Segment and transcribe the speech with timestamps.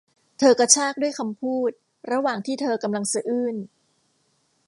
[0.39, 1.71] เธอกระชากด้วยคำพูด
[2.11, 3.55] ระหว่างที่เธอกำลังสะอื้น